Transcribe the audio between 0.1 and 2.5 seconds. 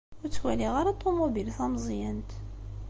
Ur ttwaliɣ ara ṭumubil tameẓyant.